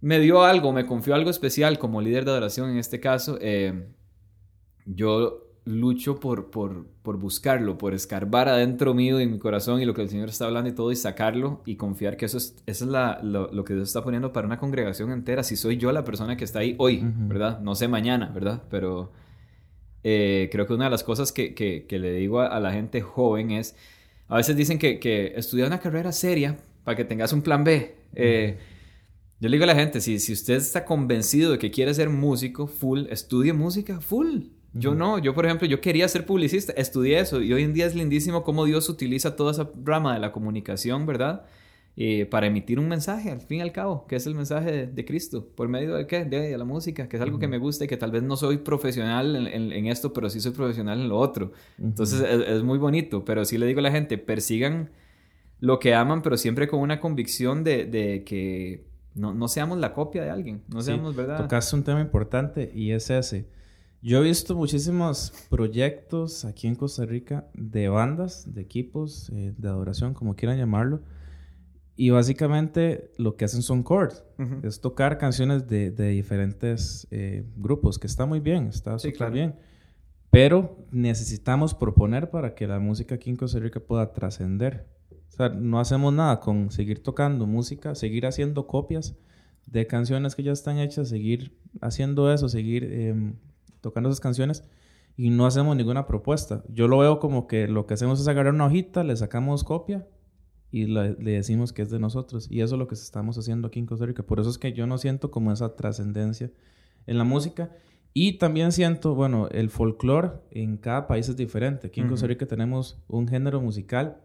me 0.00 0.20
dio 0.20 0.44
algo, 0.44 0.72
me 0.72 0.86
confió 0.86 1.16
algo 1.16 1.30
especial 1.30 1.80
como 1.80 2.00
líder 2.00 2.24
de 2.24 2.30
adoración 2.30 2.70
en 2.70 2.78
este 2.78 3.00
caso, 3.00 3.38
eh, 3.40 3.88
yo 4.86 5.41
lucho 5.64 6.18
por, 6.18 6.50
por, 6.50 6.86
por, 7.02 7.18
buscarlo, 7.18 7.78
por 7.78 7.94
escarbar 7.94 8.48
adentro 8.48 8.94
mío 8.94 9.20
y 9.20 9.22
en 9.22 9.32
mi 9.32 9.38
corazón 9.38 9.80
y 9.80 9.84
lo 9.84 9.94
que 9.94 10.02
el 10.02 10.08
Señor 10.08 10.28
está 10.28 10.46
hablando 10.46 10.68
y 10.68 10.72
todo 10.72 10.90
y 10.90 10.96
sacarlo 10.96 11.62
y 11.64 11.76
confiar 11.76 12.16
que 12.16 12.24
eso 12.24 12.38
es, 12.38 12.56
eso 12.66 12.84
es 12.84 12.90
la, 12.90 13.20
lo, 13.22 13.64
que 13.64 13.74
Dios 13.74 13.88
está 13.88 14.02
poniendo 14.02 14.32
para 14.32 14.46
una 14.46 14.58
congregación 14.58 15.12
entera. 15.12 15.42
Si 15.44 15.56
soy 15.56 15.76
yo 15.76 15.92
la 15.92 16.04
persona 16.04 16.36
que 16.36 16.44
está 16.44 16.60
ahí 16.60 16.74
hoy, 16.78 17.00
¿verdad? 17.04 17.60
No 17.60 17.74
sé 17.74 17.86
mañana, 17.86 18.30
¿verdad? 18.34 18.62
Pero 18.70 19.12
eh, 20.02 20.48
creo 20.50 20.66
que 20.66 20.74
una 20.74 20.86
de 20.86 20.90
las 20.90 21.04
cosas 21.04 21.30
que, 21.30 21.54
que, 21.54 21.86
que 21.86 21.98
le 21.98 22.12
digo 22.12 22.40
a, 22.40 22.58
la 22.58 22.72
gente 22.72 23.00
joven 23.00 23.52
es, 23.52 23.76
a 24.28 24.36
veces 24.36 24.56
dicen 24.56 24.78
que, 24.78 24.98
que 24.98 25.32
estudia 25.36 25.66
una 25.66 25.78
carrera 25.78 26.10
seria 26.10 26.56
para 26.82 26.96
que 26.96 27.04
tengas 27.04 27.32
un 27.32 27.42
plan 27.42 27.62
B. 27.62 27.94
Eh, 28.14 28.58
yo 29.38 29.48
le 29.48 29.56
digo 29.56 29.64
a 29.64 29.68
la 29.68 29.76
gente, 29.76 30.00
si, 30.00 30.18
si 30.18 30.32
usted 30.32 30.54
está 30.54 30.84
convencido 30.84 31.52
de 31.52 31.58
que 31.58 31.70
quiere 31.70 31.94
ser 31.94 32.08
músico, 32.08 32.66
full, 32.66 33.06
estudie 33.10 33.52
música, 33.52 34.00
full 34.00 34.40
yo 34.74 34.94
no, 34.94 35.18
yo 35.18 35.34
por 35.34 35.44
ejemplo, 35.44 35.66
yo 35.66 35.80
quería 35.80 36.08
ser 36.08 36.24
publicista, 36.24 36.72
estudié 36.72 37.20
eso 37.20 37.42
y 37.42 37.52
hoy 37.52 37.62
en 37.62 37.74
día 37.74 37.86
es 37.86 37.94
lindísimo 37.94 38.42
cómo 38.42 38.64
Dios 38.64 38.88
utiliza 38.88 39.36
toda 39.36 39.52
esa 39.52 39.70
rama 39.84 40.14
de 40.14 40.20
la 40.20 40.32
comunicación, 40.32 41.04
¿verdad? 41.04 41.44
Eh, 41.94 42.24
para 42.24 42.46
emitir 42.46 42.78
un 42.78 42.88
mensaje, 42.88 43.30
al 43.30 43.42
fin 43.42 43.58
y 43.58 43.60
al 43.60 43.70
cabo, 43.70 44.06
que 44.06 44.16
es 44.16 44.26
el 44.26 44.34
mensaje 44.34 44.86
de, 44.86 45.04
Cristo, 45.04 45.46
por 45.54 45.68
medio 45.68 45.94
de 45.94 46.06
qué? 46.06 46.24
De, 46.24 46.56
la 46.56 46.64
música, 46.64 47.06
que 47.06 47.16
es 47.16 47.22
algo 47.22 47.38
que 47.38 47.48
me 47.48 47.58
gusta 47.58 47.84
y 47.84 47.88
que 47.88 47.98
tal 47.98 48.10
vez 48.10 48.22
no 48.22 48.36
soy 48.36 48.56
profesional 48.56 49.46
en, 49.46 49.86
esto, 49.86 50.14
pero 50.14 50.30
sí 50.30 50.40
soy 50.40 50.52
profesional 50.52 51.00
en 51.00 51.10
lo 51.10 51.18
otro. 51.18 51.52
Entonces 51.78 52.22
es, 52.22 52.62
muy 52.62 52.78
bonito, 52.78 53.26
pero 53.26 53.44
sí 53.44 53.58
le 53.58 53.66
digo 53.66 53.80
a 53.80 53.82
la 53.82 53.90
gente, 53.90 54.16
persigan 54.16 54.88
lo 55.60 55.78
que 55.78 55.94
aman, 55.94 56.22
pero 56.22 56.38
siempre 56.38 56.66
con 56.66 56.80
una 56.80 56.98
convicción 56.98 57.62
de, 57.62 58.22
que 58.24 58.86
no, 59.14 59.34
no, 59.34 59.46
seamos 59.48 59.76
la 59.76 59.92
copia 59.92 60.22
de 60.22 60.30
alguien, 60.30 60.62
no 60.68 60.80
seamos, 60.80 61.14
¿verdad? 61.14 61.42
Tocaste 61.42 61.76
un 61.76 61.82
tema 61.82 62.00
importante 62.00 62.72
y 62.74 62.92
es 62.92 63.10
ese 63.10 63.44
yo 64.02 64.18
he 64.18 64.22
visto 64.24 64.56
muchísimos 64.56 65.32
proyectos 65.48 66.44
aquí 66.44 66.66
en 66.66 66.74
Costa 66.74 67.06
Rica 67.06 67.48
de 67.54 67.88
bandas, 67.88 68.52
de 68.52 68.60
equipos, 68.60 69.30
eh, 69.32 69.54
de 69.56 69.68
adoración, 69.68 70.12
como 70.12 70.34
quieran 70.34 70.58
llamarlo. 70.58 71.02
Y 71.94 72.10
básicamente 72.10 73.12
lo 73.16 73.36
que 73.36 73.44
hacen 73.44 73.62
son 73.62 73.84
chords. 73.84 74.24
Es 74.64 74.80
tocar 74.80 75.18
canciones 75.18 75.68
de, 75.68 75.92
de 75.92 76.08
diferentes 76.08 77.06
eh, 77.12 77.44
grupos, 77.56 78.00
que 78.00 78.08
está 78.08 78.26
muy 78.26 78.40
bien, 78.40 78.66
está 78.66 78.98
súper 78.98 79.30
bien. 79.30 79.54
Pero 80.30 80.84
necesitamos 80.90 81.74
proponer 81.74 82.30
para 82.30 82.56
que 82.56 82.66
la 82.66 82.80
música 82.80 83.14
aquí 83.14 83.30
en 83.30 83.36
Costa 83.36 83.60
Rica 83.60 83.78
pueda 83.78 84.12
trascender. 84.12 84.88
O 85.28 85.30
sea, 85.30 85.50
no 85.50 85.78
hacemos 85.78 86.12
nada 86.12 86.40
con 86.40 86.72
seguir 86.72 87.04
tocando 87.04 87.46
música, 87.46 87.94
seguir 87.94 88.26
haciendo 88.26 88.66
copias 88.66 89.14
de 89.66 89.86
canciones 89.86 90.34
que 90.34 90.42
ya 90.42 90.52
están 90.52 90.78
hechas, 90.78 91.08
seguir 91.08 91.56
haciendo 91.80 92.32
eso, 92.32 92.48
seguir 92.48 92.84
em, 92.84 93.36
tocando 93.82 94.08
esas 94.08 94.20
canciones 94.20 94.64
y 95.16 95.30
no 95.30 95.44
hacemos 95.46 95.76
ninguna 95.76 96.06
propuesta. 96.06 96.64
Yo 96.68 96.88
lo 96.88 96.98
veo 96.98 97.18
como 97.18 97.46
que 97.46 97.68
lo 97.68 97.86
que 97.86 97.94
hacemos 97.94 98.20
es 98.20 98.28
agarrar 98.28 98.54
una 98.54 98.66
hojita, 98.66 99.04
le 99.04 99.14
sacamos 99.16 99.64
copia 99.64 100.06
y 100.70 100.86
le, 100.86 101.14
decimos 101.14 101.72
que 101.72 101.82
es 101.82 101.90
de 101.90 101.98
nosotros. 101.98 102.50
Y 102.50 102.62
eso 102.62 102.76
es 102.76 102.78
lo 102.78 102.88
que 102.88 102.94
estamos 102.94 103.36
haciendo 103.36 103.68
aquí 103.68 103.78
en 103.78 103.86
Costa 103.86 104.06
Rica. 104.06 104.22
Por 104.22 104.40
eso 104.40 104.48
es 104.48 104.56
que 104.56 104.72
yo 104.72 104.86
no 104.86 104.96
siento 104.96 105.30
como 105.30 105.52
esa 105.52 105.76
trascendencia 105.76 106.50
en 107.06 107.18
la 107.18 107.24
música. 107.24 107.70
Y 108.14 108.38
también 108.38 108.72
siento, 108.72 109.14
bueno, 109.14 109.48
el 109.50 109.70
folclore 109.70 110.32
en 110.50 110.78
cada 110.78 111.06
país 111.06 111.28
es 111.28 111.36
diferente. 111.36 111.88
Aquí 111.88 112.00
en 112.00 112.08
Costa 112.08 112.26
Rica 112.26 112.46
tenemos 112.46 113.02
un 113.08 113.28
género 113.28 113.60
musical 113.60 114.18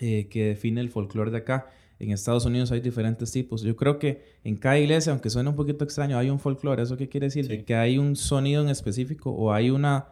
eh, 0.00 0.28
que 0.28 0.46
define 0.46 0.80
el 0.80 0.90
folclore 0.90 1.30
de 1.30 1.38
acá. 1.38 1.68
En 2.02 2.10
Estados 2.10 2.44
Unidos 2.44 2.72
hay 2.72 2.80
diferentes 2.80 3.30
tipos. 3.30 3.62
Yo 3.62 3.76
creo 3.76 3.98
que 3.98 4.24
en 4.42 4.56
cada 4.56 4.78
iglesia, 4.78 5.12
aunque 5.12 5.30
suene 5.30 5.50
un 5.50 5.56
poquito 5.56 5.84
extraño, 5.84 6.18
hay 6.18 6.30
un 6.30 6.40
folclore. 6.40 6.82
¿Eso 6.82 6.96
qué 6.96 7.08
quiere 7.08 7.26
decir? 7.26 7.64
que 7.64 7.74
hay 7.74 7.98
un 7.98 8.16
sonido 8.16 8.62
en 8.62 8.68
específico 8.68 9.30
o 9.30 9.52
hay 9.52 9.70
una... 9.70 10.08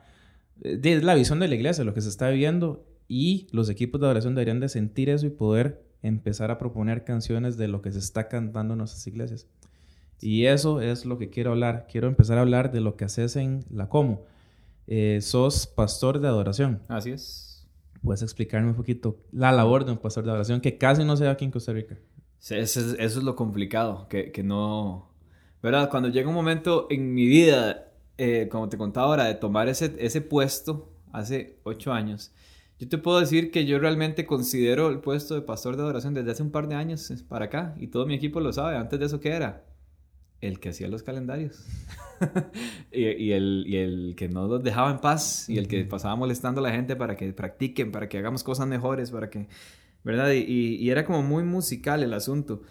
Eh, 0.63 0.79
es 0.83 1.03
la 1.03 1.15
visión 1.15 1.41
de 1.41 1.49
la 1.49 1.55
iglesia, 1.57 1.83
lo 1.83 1.93
que 1.93 2.01
se 2.01 2.09
está 2.09 2.31
viviendo 2.31 2.87
y 3.09 3.49
los 3.51 3.69
equipos 3.69 4.01
de 4.01 4.07
adoración 4.07 4.37
deberían 4.37 4.61
de 4.61 4.69
sentir 4.69 5.11
eso 5.11 5.27
y 5.27 5.31
poder 5.31 5.83
empezar 6.03 6.53
a 6.53 6.59
proponer 6.59 7.03
canciones 7.03 7.57
de 7.57 7.67
lo 7.67 7.83
que 7.83 7.91
se 7.91 7.99
está 7.99 8.29
cantando 8.29 8.75
en 8.75 8.79
nuestras 8.79 9.05
iglesias. 9.09 9.49
Y 10.21 10.47
eso 10.47 10.81
es 10.81 11.05
lo 11.07 11.19
que 11.19 11.29
quiero 11.29 11.51
hablar. 11.51 11.87
Quiero 11.91 12.07
empezar 12.07 12.39
a 12.39 12.43
hablar 12.43 12.71
de 12.71 12.81
lo 12.81 12.97
que 12.97 13.07
haces 13.07 13.37
en 13.37 13.65
la 13.71 13.89
Como. 13.89 14.23
Eh, 14.87 15.19
sos 15.23 15.67
pastor 15.67 16.21
de 16.21 16.29
adoración. 16.29 16.83
Así 16.89 17.11
es. 17.11 17.50
¿Puedes 18.03 18.23
explicarme 18.23 18.71
un 18.71 18.75
poquito 18.75 19.19
la 19.33 19.53
labor 19.53 19.85
de 19.85 19.93
un 19.93 19.99
pastor 19.99 20.25
de 20.25 20.31
adoración 20.31 20.61
que 20.61 20.79
casi 20.79 21.05
no 21.05 21.17
se 21.17 21.25
da 21.25 21.33
aquí 21.33 21.45
en 21.45 21.51
Costa 21.51 21.73
Rica? 21.73 21.97
eso, 22.49 22.81
es, 22.99 23.17
lo 23.17 23.37
complicado, 23.37 24.09
que, 24.09 24.33
que, 24.33 24.43
no... 24.43 25.11
¿Verdad? 25.63 25.91
Cuando 25.91 26.09
llega 26.09 26.29
un 26.29 26.35
momento 26.35 26.87
en 26.89 27.13
mi 27.13 27.27
vida, 27.27 27.93
eh, 28.17 28.49
como 28.51 28.71
te 28.71 28.79
contaba 28.79 29.09
ahora, 29.09 29.25
de 29.25 29.35
tomar 29.35 29.69
ese, 29.69 29.95
ese 29.99 30.23
puesto 30.23 30.91
hace 31.13 31.59
ocho 31.65 31.93
años, 31.93 32.33
yo 32.79 32.89
te 32.89 32.97
puedo 32.97 33.21
decir 33.21 33.51
que 33.51 33.67
yo 33.67 33.79
realmente 33.79 34.25
considero 34.25 34.89
el 34.89 35.01
puesto 35.01 35.35
de 35.35 35.43
pastor 35.43 35.77
de 35.77 35.83
adoración 35.83 36.15
desde 36.15 36.31
hace 36.31 36.43
un 36.43 36.51
par 36.51 36.67
de 36.67 36.77
años 36.77 37.13
para 37.29 37.45
acá 37.45 37.75
y 37.79 37.89
todo 37.89 38.07
mi 38.07 38.15
equipo 38.15 38.41
lo 38.41 38.55
sabe. 38.55 38.79
Antes 38.79 38.99
de 38.99 39.05
eso, 39.05 39.21
¿qué 39.21 39.33
era? 39.33 39.67
El 40.41 40.59
que 40.59 40.71
hacía 40.71 40.89
los 40.89 41.03
calendarios 41.03 41.67
y, 42.93 43.33
el, 43.33 43.65
y, 43.67 43.77
el, 43.77 44.15
que 44.17 44.29
no 44.29 44.47
los 44.47 44.63
dejaba 44.63 44.91
en 44.91 44.99
paz 44.99 45.49
y 45.49 45.59
el 45.59 45.69
que 45.69 45.85
pasaba 45.85 46.17
molestando 46.17 46.61
a 46.61 46.65
la 46.65 46.71
gente 46.71 46.97
para 46.97 47.17
que 47.17 47.33
practiquen, 47.33 47.93
para 47.93 48.09
que 48.09 48.19
hagamos 48.19 48.43
cosas 48.43 48.67
mejores, 48.67 49.11
para 49.11 49.29
que, 49.29 49.49
¿verdad? 50.03 50.33
Y, 50.33 50.77
y 50.77 50.91
era 50.91 51.05
como 51.05 51.23
muy 51.23 51.45
musical 51.45 52.03
el 52.03 52.15
asunto. 52.15 52.63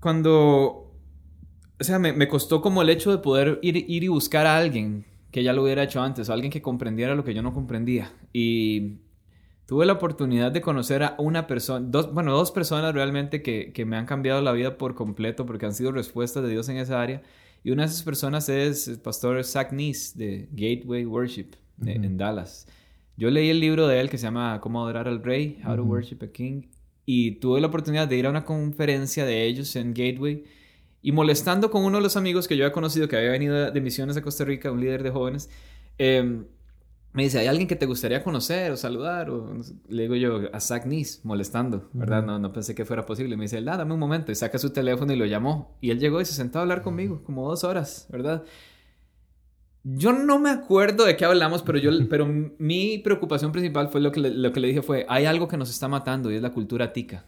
Cuando, 0.00 0.92
o 1.80 1.84
sea, 1.84 1.98
me, 1.98 2.12
me, 2.12 2.26
costó 2.26 2.60
como 2.60 2.82
el 2.82 2.90
hecho 2.90 3.12
de 3.12 3.18
poder 3.18 3.60
ir, 3.62 3.76
ir 3.76 4.02
y 4.02 4.08
buscar 4.08 4.46
a 4.46 4.56
alguien 4.56 5.04
que 5.30 5.42
ya 5.42 5.52
lo 5.52 5.62
hubiera 5.62 5.82
hecho 5.82 6.02
antes, 6.02 6.30
alguien 6.30 6.52
que 6.52 6.62
comprendiera 6.62 7.14
lo 7.14 7.24
que 7.24 7.34
yo 7.34 7.42
no 7.42 7.54
comprendía. 7.54 8.12
Y 8.32 8.98
tuve 9.66 9.86
la 9.86 9.94
oportunidad 9.94 10.52
de 10.52 10.60
conocer 10.60 11.02
a 11.02 11.14
una 11.18 11.46
persona, 11.46 11.86
dos, 11.88 12.12
bueno, 12.12 12.32
dos 12.32 12.50
personas 12.50 12.94
realmente 12.94 13.42
que, 13.42 13.72
que, 13.72 13.84
me 13.84 13.96
han 13.96 14.06
cambiado 14.06 14.40
la 14.42 14.52
vida 14.52 14.78
por 14.78 14.94
completo 14.94 15.46
porque 15.46 15.66
han 15.66 15.74
sido 15.74 15.92
respuestas 15.92 16.42
de 16.42 16.50
Dios 16.50 16.68
en 16.68 16.76
esa 16.76 17.00
área. 17.00 17.22
Y 17.64 17.70
una 17.70 17.82
de 17.82 17.88
esas 17.88 18.02
personas 18.02 18.48
es 18.48 18.88
el 18.88 18.98
pastor 18.98 19.42
Zach 19.44 19.72
Neese 19.72 20.18
de 20.18 20.48
Gateway 20.50 21.06
Worship 21.06 21.50
en 21.84 22.16
Dallas. 22.16 22.66
Yo 23.16 23.30
leí 23.30 23.50
el 23.50 23.60
libro 23.60 23.86
de 23.86 24.00
él 24.00 24.10
que 24.10 24.18
se 24.18 24.24
llama 24.24 24.60
Cómo 24.60 24.82
adorar 24.82 25.06
al 25.06 25.22
rey, 25.22 25.60
How 25.66 25.76
to 25.76 25.84
Worship 25.84 26.18
a 26.22 26.28
King, 26.28 26.62
y 27.04 27.32
tuve 27.32 27.60
la 27.60 27.68
oportunidad 27.68 28.08
de 28.08 28.16
ir 28.16 28.26
a 28.26 28.30
una 28.30 28.44
conferencia 28.44 29.24
de 29.24 29.44
ellos 29.44 29.76
en 29.76 29.92
Gateway 29.94 30.44
y 31.02 31.12
molestando 31.12 31.70
con 31.70 31.84
uno 31.84 31.98
de 31.98 32.02
los 32.02 32.16
amigos 32.16 32.48
que 32.48 32.56
yo 32.56 32.64
había 32.64 32.72
conocido 32.72 33.08
que 33.08 33.16
había 33.16 33.30
venido 33.30 33.70
de 33.70 33.80
misiones 33.80 34.16
a 34.16 34.22
Costa 34.22 34.44
Rica, 34.44 34.70
un 34.70 34.80
líder 34.80 35.02
de 35.02 35.10
jóvenes. 35.10 35.50
Eh, 35.98 36.42
me 37.12 37.24
dice, 37.24 37.38
¿hay 37.38 37.46
alguien 37.46 37.68
que 37.68 37.76
te 37.76 37.84
gustaría 37.84 38.24
conocer 38.24 38.72
o 38.72 38.76
saludar? 38.76 39.28
O, 39.28 39.54
le 39.88 40.02
digo 40.02 40.14
yo, 40.14 40.40
a 40.52 40.60
Zach 40.60 40.86
Nis, 40.86 41.20
molestando, 41.24 41.90
¿verdad? 41.92 42.22
no, 42.24 42.38
no 42.38 42.52
pensé 42.52 42.74
que 42.74 42.86
fuera 42.86 43.04
posible. 43.04 43.36
Me 43.36 43.44
dice, 43.44 43.58
ah, 43.58 43.76
dame 43.76 43.92
un 43.92 44.00
momento. 44.00 44.32
Y 44.32 44.34
saca 44.34 44.58
su 44.58 44.70
teléfono 44.70 45.12
y 45.12 45.16
lo 45.16 45.26
llamó. 45.26 45.76
Y 45.82 45.90
él 45.90 45.98
llegó 45.98 46.20
y 46.20 46.24
se 46.24 46.32
sentó 46.32 46.58
a 46.58 46.62
hablar 46.62 46.82
conmigo, 46.82 47.22
como 47.24 47.46
dos 47.48 47.64
horas, 47.64 48.06
¿verdad? 48.10 48.44
Yo 49.84 50.12
no 50.12 50.38
me 50.38 50.50
acuerdo 50.50 51.04
de 51.04 51.16
qué 51.16 51.24
hablamos, 51.24 51.62
pero, 51.62 51.76
yo, 51.76 51.90
pero 52.08 52.26
mi 52.26 52.98
preocupación 52.98 53.52
principal 53.52 53.88
fue 53.88 54.00
lo 54.00 54.12
que, 54.12 54.20
le, 54.20 54.30
lo 54.30 54.52
que 54.52 54.60
le 54.60 54.68
dije 54.68 54.80
fue, 54.80 55.04
hay 55.08 55.26
algo 55.26 55.48
que 55.48 55.56
nos 55.56 55.70
está 55.70 55.88
matando 55.88 56.30
y 56.30 56.36
es 56.36 56.42
la 56.42 56.52
cultura 56.52 56.92
tica. 56.92 57.26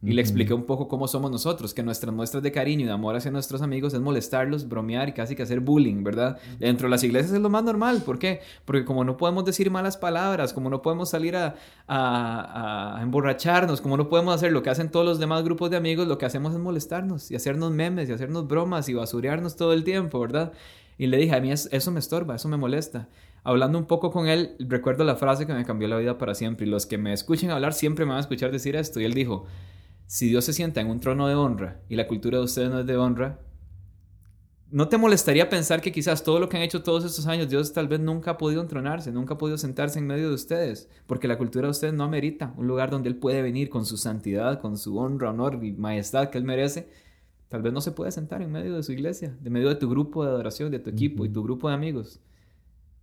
Y 0.00 0.12
le 0.12 0.20
expliqué 0.22 0.54
un 0.54 0.64
poco 0.64 0.86
cómo 0.86 1.08
somos 1.08 1.28
nosotros, 1.30 1.74
que 1.74 1.82
nuestras 1.82 2.14
muestras 2.14 2.40
de 2.42 2.52
cariño 2.52 2.82
y 2.82 2.84
de 2.84 2.92
amor 2.92 3.16
hacia 3.16 3.32
nuestros 3.32 3.62
amigos 3.62 3.94
es 3.94 4.00
molestarlos, 4.00 4.68
bromear 4.68 5.08
y 5.08 5.12
casi 5.12 5.34
que 5.34 5.42
hacer 5.42 5.58
bullying, 5.58 6.04
¿verdad? 6.04 6.38
Dentro 6.60 6.86
de 6.86 6.90
las 6.90 7.02
iglesias 7.02 7.32
es 7.32 7.40
lo 7.40 7.50
más 7.50 7.64
normal. 7.64 8.02
¿Por 8.06 8.20
qué? 8.20 8.40
Porque 8.64 8.84
como 8.84 9.02
no 9.02 9.16
podemos 9.16 9.44
decir 9.44 9.72
malas 9.72 9.96
palabras, 9.96 10.52
como 10.52 10.70
no 10.70 10.82
podemos 10.82 11.10
salir 11.10 11.34
a, 11.34 11.56
a, 11.88 13.02
emborracharnos, 13.02 13.80
como 13.80 13.96
no 13.96 14.08
podemos 14.08 14.36
hacer 14.36 14.52
lo 14.52 14.62
que 14.62 14.70
hacen 14.70 14.88
todos 14.88 15.04
los 15.04 15.18
demás 15.18 15.42
grupos 15.42 15.68
de 15.70 15.76
amigos, 15.76 16.06
lo 16.06 16.16
que 16.16 16.26
hacemos 16.26 16.52
es 16.52 16.60
molestarnos 16.60 17.32
y 17.32 17.34
hacernos 17.34 17.72
memes 17.72 18.08
y 18.08 18.12
hacernos 18.12 18.46
bromas 18.46 18.88
y 18.88 18.94
basurearnos 18.94 19.56
todo 19.56 19.72
el 19.72 19.82
tiempo, 19.82 20.20
¿verdad? 20.20 20.52
Y 20.96 21.08
le 21.08 21.16
dije, 21.16 21.34
a 21.34 21.40
mí 21.40 21.50
eso 21.50 21.90
me 21.90 21.98
estorba, 21.98 22.36
eso 22.36 22.48
me 22.48 22.56
molesta 22.56 23.08
hablando 23.44 23.78
un 23.78 23.86
poco 23.86 24.10
con 24.10 24.28
él, 24.28 24.56
recuerdo 24.58 25.04
la 25.04 25.16
frase 25.16 25.46
que 25.46 25.54
me 25.54 25.64
cambió 25.64 25.88
la 25.88 25.96
vida 25.96 26.18
para 26.18 26.34
siempre. 26.34 26.66
Y 26.66 26.70
los 26.70 26.84
que 26.84 26.98
me 26.98 27.14
escuchen 27.14 27.50
hablar 27.50 27.72
siempre 27.72 28.04
me 28.04 28.10
van 28.10 28.18
a 28.18 28.20
escuchar 28.20 28.52
decir 28.52 28.76
esto. 28.76 29.00
Y 29.00 29.04
él 29.04 29.14
dijo, 29.14 29.46
si 30.08 30.26
Dios 30.26 30.46
se 30.46 30.54
sienta 30.54 30.80
en 30.80 30.88
un 30.88 31.00
trono 31.00 31.28
de 31.28 31.34
honra 31.34 31.82
y 31.90 31.94
la 31.94 32.08
cultura 32.08 32.38
de 32.38 32.44
ustedes 32.44 32.70
no 32.70 32.80
es 32.80 32.86
de 32.86 32.96
honra, 32.96 33.40
¿no 34.70 34.88
te 34.88 34.96
molestaría 34.96 35.50
pensar 35.50 35.82
que 35.82 35.92
quizás 35.92 36.24
todo 36.24 36.40
lo 36.40 36.48
que 36.48 36.56
han 36.56 36.62
hecho 36.62 36.82
todos 36.82 37.04
estos 37.04 37.26
años, 37.26 37.50
Dios 37.50 37.74
tal 37.74 37.88
vez 37.88 38.00
nunca 38.00 38.32
ha 38.32 38.38
podido 38.38 38.62
entronarse, 38.62 39.12
nunca 39.12 39.34
ha 39.34 39.38
podido 39.38 39.58
sentarse 39.58 39.98
en 39.98 40.06
medio 40.06 40.30
de 40.30 40.34
ustedes? 40.34 40.88
Porque 41.06 41.28
la 41.28 41.36
cultura 41.36 41.66
de 41.66 41.72
ustedes 41.72 41.92
no 41.92 42.04
amerita 42.04 42.54
un 42.56 42.66
lugar 42.66 42.90
donde 42.90 43.10
Él 43.10 43.16
puede 43.16 43.42
venir 43.42 43.68
con 43.68 43.84
su 43.84 43.98
santidad, 43.98 44.62
con 44.62 44.78
su 44.78 44.96
honra, 44.96 45.28
honor 45.28 45.62
y 45.62 45.72
majestad 45.72 46.30
que 46.30 46.38
Él 46.38 46.44
merece. 46.44 46.88
Tal 47.48 47.60
vez 47.60 47.74
no 47.74 47.82
se 47.82 47.92
puede 47.92 48.10
sentar 48.10 48.40
en 48.40 48.50
medio 48.50 48.76
de 48.76 48.82
su 48.82 48.92
iglesia, 48.92 49.36
de 49.42 49.50
medio 49.50 49.68
de 49.68 49.74
tu 49.74 49.90
grupo 49.90 50.24
de 50.24 50.30
adoración, 50.30 50.70
de 50.70 50.78
tu 50.78 50.88
equipo 50.88 51.26
y 51.26 51.28
tu 51.28 51.42
grupo 51.42 51.68
de 51.68 51.74
amigos. 51.74 52.18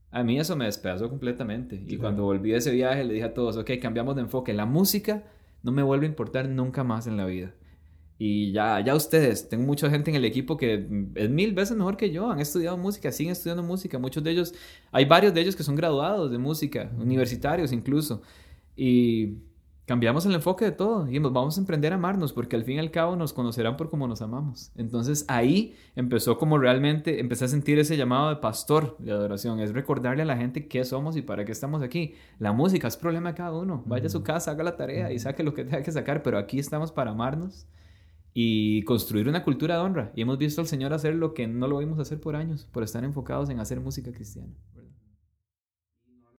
A 0.09 0.23
mí 0.23 0.39
eso 0.39 0.55
me 0.55 0.65
despedazó 0.65 1.07
completamente. 1.07 1.83
Y 1.85 1.97
cuando 1.97 2.23
volví 2.23 2.49
de 2.49 2.57
ese 2.57 2.71
viaje 2.71 3.03
le 3.03 3.13
dije 3.13 3.25
a 3.25 3.33
todos, 3.35 3.57
ok, 3.57 3.69
cambiamos 3.79 4.15
de 4.15 4.23
enfoque. 4.23 4.53
La 4.53 4.65
música 4.65 5.23
no 5.65 5.71
me 5.71 5.81
vuelve 5.83 6.05
a 6.05 6.09
importar 6.09 6.47
nunca 6.47 6.83
más 6.83 7.07
en 7.07 7.17
la 7.17 7.25
vida. 7.25 7.53
Y 8.17 8.51
ya, 8.53 8.79
ya 8.79 8.95
ustedes, 8.95 9.49
tengo 9.49 9.65
mucha 9.65 9.89
gente 9.89 10.11
en 10.11 10.15
el 10.15 10.23
equipo 10.23 10.55
que 10.57 10.87
es 11.15 11.29
mil 11.29 11.53
veces 11.53 11.75
mejor 11.75 11.97
que 11.97 12.11
yo, 12.11 12.29
han 12.31 12.39
estudiado 12.39 12.77
música, 12.77 13.11
siguen 13.11 13.33
estudiando 13.33 13.63
música, 13.63 13.97
muchos 13.99 14.23
de 14.23 14.31
ellos, 14.31 14.53
hay 14.91 15.05
varios 15.05 15.33
de 15.33 15.41
ellos 15.41 15.55
que 15.55 15.63
son 15.63 15.75
graduados 15.75 16.31
de 16.31 16.37
música, 16.37 16.91
universitarios 16.97 17.73
incluso. 17.73 18.21
Y 18.77 19.39
cambiamos 19.85 20.25
el 20.25 20.33
enfoque 20.33 20.65
de 20.65 20.71
todo 20.71 21.07
y 21.09 21.19
nos 21.19 21.31
vamos 21.31 21.57
a 21.57 21.61
emprender 21.61 21.93
a 21.93 21.95
amarnos 21.95 22.33
porque 22.33 22.55
al 22.55 22.63
fin 22.63 22.77
y 22.77 22.79
al 22.79 22.91
cabo 22.91 23.15
nos 23.15 23.33
conocerán 23.33 23.77
por 23.77 23.89
cómo 23.89 24.07
nos 24.07 24.21
amamos. 24.21 24.71
Entonces 24.75 25.25
ahí 25.27 25.75
empezó 25.95 26.37
como 26.37 26.57
realmente, 26.57 27.19
empecé 27.19 27.45
a 27.45 27.47
sentir 27.47 27.77
ese 27.79 27.97
llamado 27.97 28.29
de 28.29 28.37
pastor 28.37 28.97
de 28.99 29.11
adoración, 29.11 29.59
es 29.59 29.73
recordarle 29.73 30.23
a 30.23 30.25
la 30.25 30.37
gente 30.37 30.67
qué 30.67 30.83
somos 30.83 31.15
y 31.15 31.21
para 31.21 31.45
qué 31.45 31.51
estamos 31.51 31.81
aquí. 31.81 32.15
La 32.39 32.51
música 32.51 32.87
es 32.87 32.97
problema 32.97 33.29
de 33.29 33.35
cada 33.35 33.53
uno, 33.53 33.83
vaya 33.85 34.07
a 34.07 34.09
su 34.09 34.23
casa, 34.23 34.51
haga 34.51 34.63
la 34.63 34.75
tarea 34.75 35.11
y 35.11 35.19
saque 35.19 35.43
lo 35.43 35.53
que 35.53 35.63
tenga 35.63 35.83
que 35.83 35.91
sacar, 35.91 36.23
pero 36.23 36.37
aquí 36.37 36.59
estamos 36.59 36.91
para 36.91 37.11
amarnos 37.11 37.67
y 38.33 38.83
construir 38.83 39.29
una 39.29 39.43
cultura 39.43 39.75
de 39.75 39.81
honra. 39.81 40.11
Y 40.15 40.21
hemos 40.21 40.37
visto 40.37 40.61
al 40.61 40.67
Señor 40.67 40.93
hacer 40.93 41.15
lo 41.15 41.33
que 41.33 41.47
no 41.47 41.67
lo 41.67 41.77
vimos 41.77 41.99
hacer 41.99 42.19
por 42.19 42.35
años, 42.35 42.67
por 42.71 42.83
estar 42.83 43.03
enfocados 43.03 43.49
en 43.49 43.59
hacer 43.59 43.79
música 43.79 44.11
cristiana. 44.11 44.53